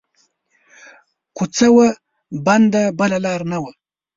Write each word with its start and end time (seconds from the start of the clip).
کو 1.35 1.43
څه 1.55 1.67
وه 1.75 1.87
بنده 2.45 2.81
بله 2.99 3.17
لار 3.25 3.41
نه 3.51 3.57
وه 3.61 3.71